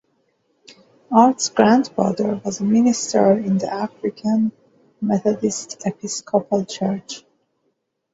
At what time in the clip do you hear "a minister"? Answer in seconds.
2.59-3.33